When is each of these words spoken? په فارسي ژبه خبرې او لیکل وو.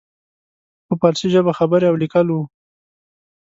په 0.85 0.93
فارسي 1.01 1.27
ژبه 1.33 1.51
خبرې 1.59 1.85
او 1.89 1.95
لیکل 2.01 2.27
وو. 2.29 2.43